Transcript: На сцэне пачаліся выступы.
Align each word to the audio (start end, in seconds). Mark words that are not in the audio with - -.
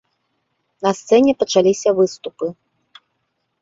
На 0.85 0.93
сцэне 1.01 1.31
пачаліся 1.43 1.89
выступы. 2.03 2.45